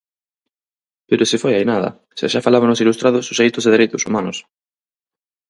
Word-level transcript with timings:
Pero 1.09 1.23
se 1.29 1.37
foi 1.41 1.53
hai 1.55 1.65
nada, 1.71 1.89
se 2.17 2.25
xa 2.33 2.45
falaban 2.47 2.73
os 2.73 2.81
ilustrados 2.83 3.27
suxeitos 3.29 3.63
de 3.63 3.73
dereitos 3.75 4.05
humanos! 4.07 4.37